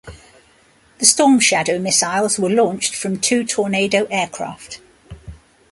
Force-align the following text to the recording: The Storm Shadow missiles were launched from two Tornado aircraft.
The 0.97 1.05
Storm 1.05 1.39
Shadow 1.39 1.77
missiles 1.77 2.39
were 2.39 2.49
launched 2.49 2.95
from 2.95 3.19
two 3.19 3.43
Tornado 3.45 4.05
aircraft. 4.09 4.79